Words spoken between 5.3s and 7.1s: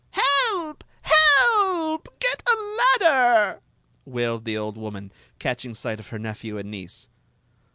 catching sight of her nephew and niece.